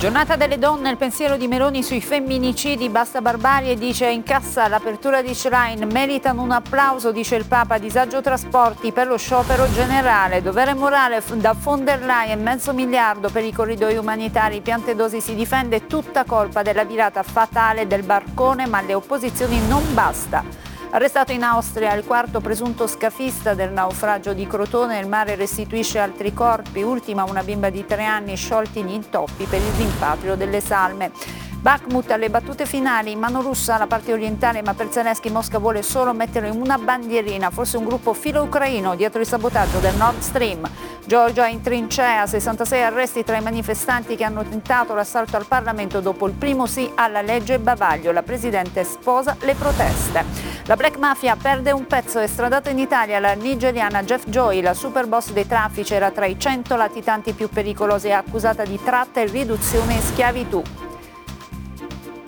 [0.00, 5.34] Giornata delle donne, il pensiero di Meloni sui femminicidi, basta barbarie, dice incassa l'apertura di
[5.34, 11.22] Shrine, meritano un applauso, dice il Papa, disagio trasporti per lo sciopero generale, dovere morale
[11.34, 16.62] da von der Leyen, mezzo miliardo per i corridoi umanitari, Piantedosi si difende, tutta colpa
[16.62, 20.69] della virata fatale del barcone, ma le opposizioni non basta.
[20.92, 26.34] Arrestato in Austria il quarto presunto scafista del naufragio di Crotone, il mare restituisce altri
[26.34, 31.12] corpi, ultima una bimba di tre anni sciolti gli intoppi per il rimpatrio delle salme.
[31.60, 35.82] Bakhmut alle battute finali, in mano russa alla parte orientale, ma per Zelensky Mosca vuole
[35.82, 40.68] solo mettere una bandierina, forse un gruppo filo-ucraino dietro il sabotaggio del Nord Stream.
[41.10, 46.28] Georgia in trincea, 66 arresti tra i manifestanti che hanno tentato l'assalto al Parlamento dopo
[46.28, 48.12] il primo sì alla legge Bavaglio.
[48.12, 50.24] La Presidente sposa le proteste.
[50.66, 55.08] La Black Mafia perde un pezzo, estradata in Italia la nigeriana Jeff Joy, la super
[55.08, 59.24] boss dei traffici, era tra i 100 latitanti più pericolosi e accusata di tratta e
[59.24, 60.62] riduzione in schiavitù.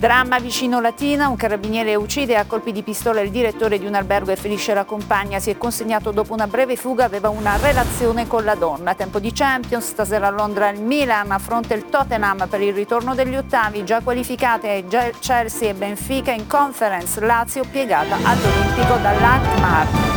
[0.03, 4.31] Dramma vicino Latina, un carabiniere uccide a colpi di pistola il direttore di un albergo
[4.31, 5.39] e ferisce la compagna.
[5.39, 8.95] Si è consegnato dopo una breve fuga, aveva una relazione con la donna.
[8.95, 13.37] Tempo di Champions, stasera a Londra il Milan affronta il Tottenham per il ritorno degli
[13.37, 14.83] ottavi, già qualificate
[15.21, 20.12] Chelsea e Benfica in conference, Lazio piegata all'Olimpico dall'Alkmaar.